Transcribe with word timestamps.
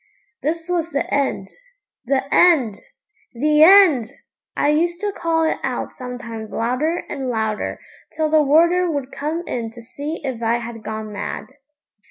This 0.41 0.67
was 0.67 0.89
the 0.91 1.05
end 1.13 1.49
the 2.05 2.23
end 2.33 2.81
the 3.35 3.61
end! 3.61 4.11
I 4.57 4.69
used 4.69 4.99
to 5.01 5.11
call 5.11 5.43
it 5.43 5.59
out 5.61 5.93
sometimes 5.93 6.51
louder 6.51 7.03
and 7.07 7.29
louder, 7.29 7.79
till 8.17 8.27
the 8.27 8.41
warder 8.41 8.89
would 8.89 9.11
come 9.11 9.43
in 9.45 9.69
to 9.69 9.79
see 9.83 10.19
if 10.23 10.41
I 10.41 10.57
had 10.57 10.83
gone 10.83 11.11
mad. 11.13 11.49